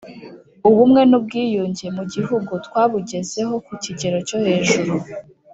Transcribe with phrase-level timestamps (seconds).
[0.69, 4.93] ubumwe n ubwiyunge mu Gihugu twabugezeho kukigero cyo hejuru